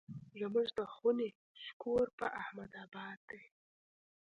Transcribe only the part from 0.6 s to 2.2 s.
د خونې شکور